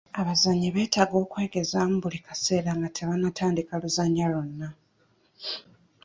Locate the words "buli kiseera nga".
2.03-2.87